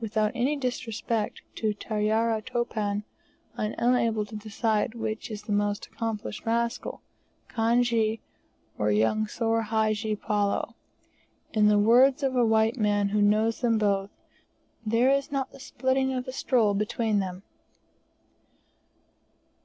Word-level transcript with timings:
Without 0.00 0.32
any 0.34 0.56
disrespect 0.56 1.42
to 1.54 1.72
Tarya 1.72 2.42
Topan, 2.44 3.04
I 3.56 3.66
am 3.66 3.74
unable 3.78 4.24
to 4.26 4.34
decide 4.34 4.96
which 4.96 5.30
is 5.30 5.42
the 5.42 5.52
most 5.52 5.86
accomplished 5.86 6.44
rascal, 6.44 7.02
Kanjee, 7.48 8.20
or 8.78 8.90
young 8.90 9.28
Soor 9.28 9.62
Hadji 9.62 10.16
Palloo; 10.16 10.74
in 11.52 11.68
the 11.68 11.78
words 11.78 12.24
of 12.24 12.34
a 12.34 12.44
white 12.44 12.76
man 12.76 13.10
who 13.10 13.22
knows 13.22 13.60
them 13.60 13.78
both, 13.78 14.10
"there 14.84 15.08
is 15.12 15.30
not 15.30 15.52
the 15.52 15.60
splitting 15.60 16.12
of 16.14 16.26
a 16.26 16.32
straw 16.32 16.74
between 16.74 17.20
them." 17.20 17.44